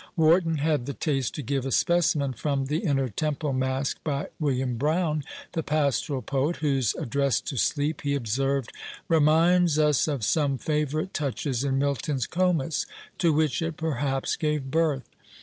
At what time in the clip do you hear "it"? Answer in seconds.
13.61-13.77